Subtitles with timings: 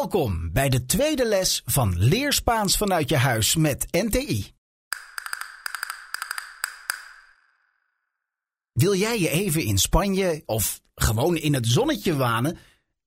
[0.00, 4.54] Welkom bij de tweede les van Leer Spaans vanuit je huis met NTI.
[8.72, 12.58] Wil jij je even in Spanje of gewoon in het zonnetje wanen?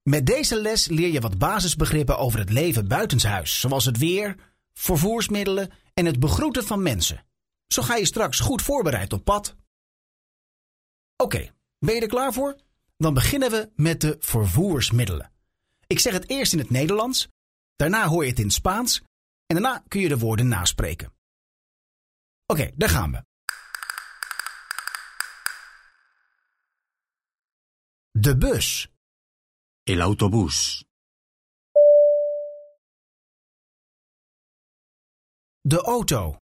[0.04, 4.36] Met deze les leer je wat basisbegrippen over het leven buitenshuis, zoals het weer,
[4.74, 7.26] vervoersmiddelen en het begroeten van mensen.
[7.68, 9.56] Zo ga je straks goed voorbereid op pad.
[11.18, 12.56] Oké, ben je er klaar voor?
[12.98, 15.33] Dan beginnen we met de vervoersmiddelen.
[15.88, 17.28] Ik zeg het eerst in het Nederlands,
[17.76, 19.02] daarna hoor je het in het Spaans
[19.46, 21.14] en daarna kun je de woorden naspreken.
[22.46, 23.24] Oké, daar gaan we.
[28.12, 28.88] De bus,
[29.84, 30.86] El autobús.
[35.66, 36.38] de auto,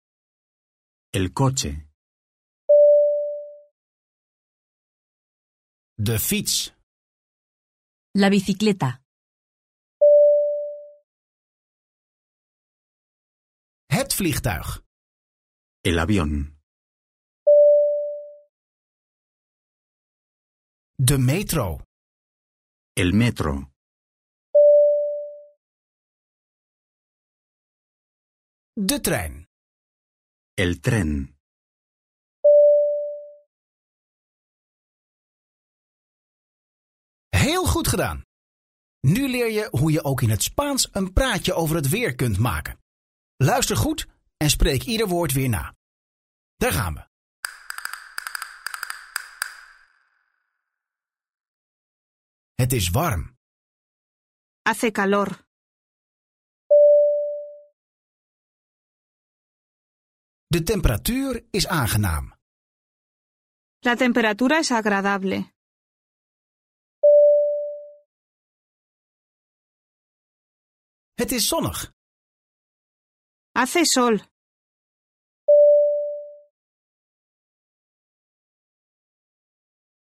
[1.10, 1.88] El coche.
[5.96, 6.72] de fiets,
[8.14, 8.99] La bicicleta.
[14.20, 14.82] Vliegtuig,
[15.80, 16.32] El avión.
[21.08, 21.78] de metro,
[22.94, 23.72] El metro.
[28.74, 29.46] de trein,
[30.56, 31.38] El tren.
[37.28, 38.22] Heel goed gedaan.
[39.00, 42.38] Nu leer je hoe je ook in het Spaans een praatje over het weer kunt
[42.38, 42.79] maken.
[43.42, 45.74] Luister goed en spreek ieder woord weer na.
[46.56, 47.08] Daar gaan we.
[52.54, 53.38] Het is warm.
[54.62, 55.46] Hace calor.
[60.46, 62.34] De temperatuur is aangenaam.
[63.78, 65.52] La temperatura es agradable.
[71.14, 71.98] Het is zonnig.
[73.60, 74.16] Hace sol.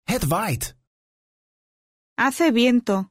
[0.02, 0.74] Het waait.
[2.14, 3.10] Hace viento.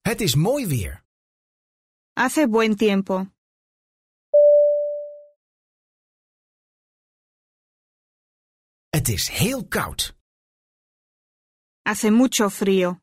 [0.00, 1.04] Het is mooi weer.
[2.12, 3.26] Hace buen tiempo.
[8.88, 10.14] Het is heel koud.
[11.82, 13.00] Hace mucho frío.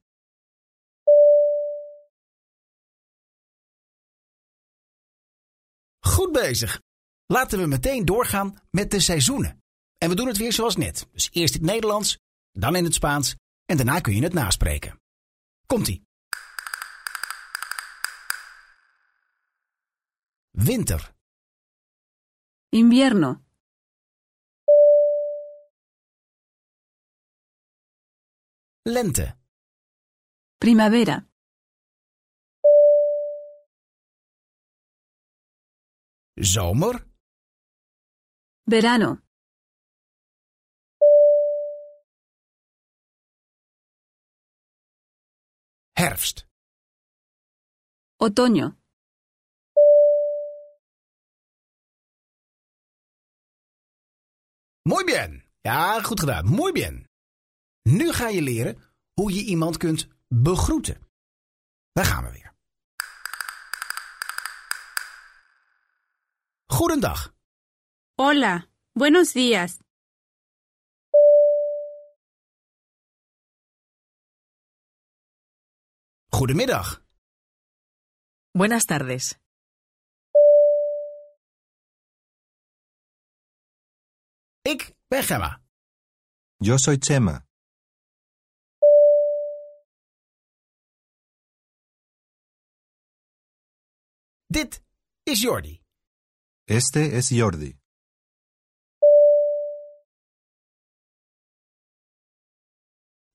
[6.18, 6.82] Goed bezig.
[7.26, 9.64] Laten we meteen doorgaan met de seizoenen.
[9.98, 11.08] En we doen het weer zoals net.
[11.12, 12.18] Dus eerst in het Nederlands,
[12.52, 13.36] dan in het Spaans
[13.66, 15.02] en daarna kun je het naspreken.
[15.66, 16.06] Komt-ie.
[20.52, 21.14] Winter,
[22.70, 23.42] Invierno.
[28.82, 29.38] lente,
[30.58, 31.28] Primavera.
[36.40, 37.06] Zomer,
[38.64, 39.28] Verano.
[45.98, 46.48] herfst,
[48.20, 48.78] Otoño.
[54.84, 55.44] Muy bien.
[55.62, 56.46] Ja, goed gedaan.
[56.46, 57.08] Muy bien.
[57.82, 58.78] Nu ga je leren
[59.14, 60.98] hoe je iemand kunt begroeten.
[61.92, 62.57] Daar gaan we weer.
[66.78, 67.34] Goedendag.
[68.18, 68.70] Hola.
[68.94, 69.80] Buenos días.
[76.30, 77.04] Goedemiddag.
[78.54, 79.40] Buenas tardes.
[84.62, 85.62] Ik ben Gemma.
[86.58, 87.46] Yo soy Chema.
[94.48, 94.84] Dit
[95.24, 95.87] is Jordi.
[96.70, 97.80] Este es Jordi.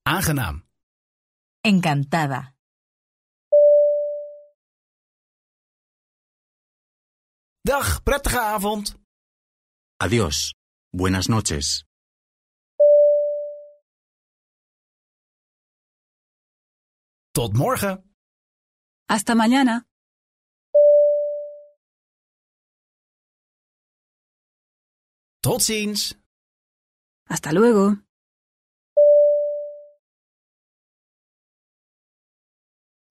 [0.05, 0.69] Aangenaam.
[1.64, 2.55] Encantada.
[7.64, 8.87] Dag, prettige avond.
[9.99, 10.52] Adiós.
[10.93, 11.87] Buenas noches.
[17.32, 17.96] Tot morgen.
[19.08, 19.87] Hasta mañana.
[25.42, 26.14] Tot ziens.
[27.22, 27.96] Hasta luego.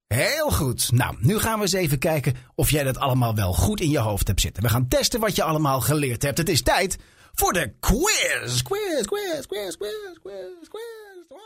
[0.07, 0.91] Heel goed.
[0.91, 3.99] Nou, nu gaan we eens even kijken of jij dat allemaal wel goed in je
[3.99, 4.63] hoofd hebt zitten.
[4.63, 6.37] We gaan testen wat je allemaal geleerd hebt.
[6.37, 6.97] Het is tijd
[7.31, 8.61] voor de quiz.
[8.61, 11.39] Quiz, quiz, quiz, quiz, quiz, quiz.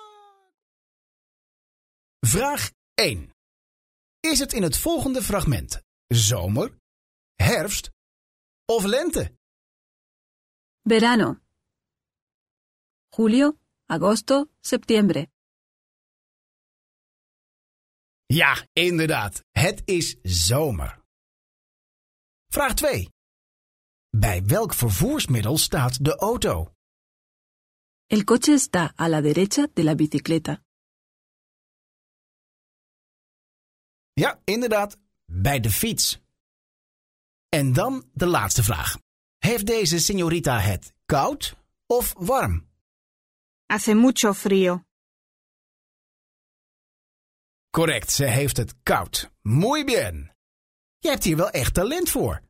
[2.19, 3.31] Vraag 1.
[4.19, 6.77] Is het in het volgende fragment zomer,
[7.35, 7.89] herfst
[8.65, 9.33] of lente?
[10.87, 11.41] Verano.
[13.09, 15.29] Julio, agosto, septiembre.
[18.25, 19.43] Ja, inderdaad.
[19.51, 21.03] Het is zomer.
[22.47, 23.09] Vraag 2.
[24.09, 26.73] Bij welk vervoersmiddel staat de auto?
[28.05, 30.63] El coche está a la derecha de la bicicleta.
[34.13, 36.19] Ja, inderdaad, bij de fiets.
[37.49, 39.04] En dan de laatste vraag.
[39.45, 41.55] Heeft deze signorita het koud
[41.87, 42.67] of warm?
[43.65, 44.83] Hace mucho frío.
[47.69, 49.31] Correct, ze heeft het koud.
[49.41, 50.31] Muy bien.
[50.99, 52.41] Je hebt hier wel echt talent voor.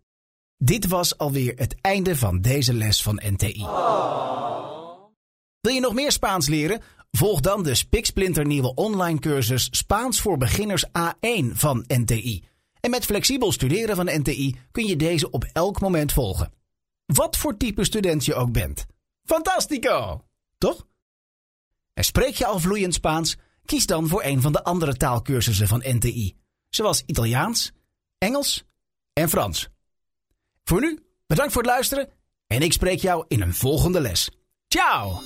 [0.57, 3.63] Dit was alweer het einde van deze les van NTI.
[5.59, 6.81] Wil je nog meer Spaans leren?
[7.11, 12.43] Volg dan de spiksplinternieuwe online cursus Spaans voor beginners A1 van NTI.
[12.79, 16.63] En met flexibel studeren van NTI kun je deze op elk moment volgen.
[17.05, 18.85] Wat voor type student je ook bent.
[19.23, 20.25] Fantastico!
[20.57, 20.87] Toch?
[21.93, 23.37] En spreek je al vloeiend Spaans?
[23.65, 26.37] Kies dan voor een van de andere taalkursussen van NTI,
[26.69, 27.71] zoals Italiaans,
[28.17, 28.63] Engels
[29.13, 29.69] en Frans.
[30.63, 32.09] Voor nu, bedankt voor het luisteren
[32.47, 34.29] en ik spreek jou in een volgende les.
[34.67, 35.21] Ciao!